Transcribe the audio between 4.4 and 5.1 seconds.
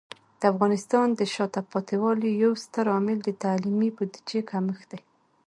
کمښت دی.